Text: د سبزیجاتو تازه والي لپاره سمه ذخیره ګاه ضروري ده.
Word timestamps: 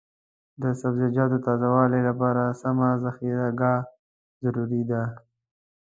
د 0.61 0.63
سبزیجاتو 0.81 1.37
تازه 1.45 1.67
والي 1.75 1.99
لپاره 2.09 2.43
سمه 2.61 2.89
ذخیره 3.03 3.47
ګاه 3.59 3.81
ضروري 4.43 4.83
ده. 4.91 5.03